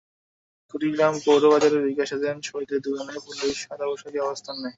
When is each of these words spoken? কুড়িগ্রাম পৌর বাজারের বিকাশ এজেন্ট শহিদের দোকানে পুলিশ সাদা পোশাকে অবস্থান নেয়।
কুড়িগ্রাম 0.71 1.15
পৌর 1.25 1.41
বাজারের 1.51 1.83
বিকাশ 1.89 2.09
এজেন্ট 2.13 2.41
শহিদের 2.49 2.79
দোকানে 2.85 3.19
পুলিশ 3.27 3.55
সাদা 3.63 3.85
পোশাকে 3.89 4.19
অবস্থান 4.21 4.55
নেয়। 4.57 4.69